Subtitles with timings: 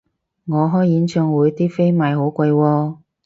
[0.47, 2.95] 我開演唱會啲飛賣好貴喎